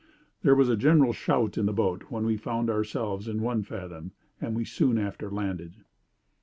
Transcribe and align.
There 0.41 0.55
was 0.55 0.67
a 0.67 0.75
general 0.75 1.13
shout 1.13 1.59
in 1.59 1.67
the 1.67 1.73
boat 1.73 2.05
when 2.09 2.25
we 2.25 2.35
found 2.35 2.71
ourselves 2.71 3.27
in 3.27 3.39
one 3.39 3.61
fathom, 3.61 4.13
and 4.41 4.55
we 4.55 4.65
soon 4.65 4.97
after 4.97 5.29
landed.'" 5.29 5.75